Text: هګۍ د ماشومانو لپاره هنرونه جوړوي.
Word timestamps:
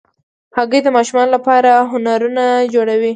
هګۍ 0.57 0.79
د 0.83 0.87
ماشومانو 0.97 1.33
لپاره 1.35 1.71
هنرونه 1.91 2.43
جوړوي. 2.73 3.09